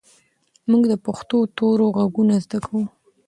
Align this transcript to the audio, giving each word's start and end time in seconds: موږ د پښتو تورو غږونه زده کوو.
موږ 0.69 0.83
د 0.91 0.93
پښتو 1.05 1.37
تورو 1.57 1.85
غږونه 1.97 2.35
زده 2.43 2.59
کوو. 2.65 2.81